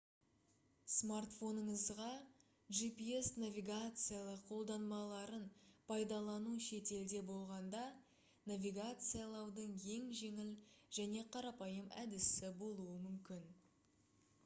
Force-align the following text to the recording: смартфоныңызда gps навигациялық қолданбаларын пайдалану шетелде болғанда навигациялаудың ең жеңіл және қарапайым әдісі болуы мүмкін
смартфоныңызда 0.91 2.05
gps 2.77 3.27
навигациялық 3.41 4.39
қолданбаларын 4.47 5.43
пайдалану 5.91 6.53
шетелде 6.69 7.21
болғанда 7.27 7.81
навигациялаудың 8.53 9.75
ең 9.97 10.07
жеңіл 10.21 10.55
және 11.01 11.27
қарапайым 11.37 11.93
әдісі 12.05 12.51
болуы 12.63 12.97
мүмкін 13.05 13.45